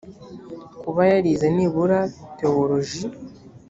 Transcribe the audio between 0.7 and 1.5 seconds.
kuba yarize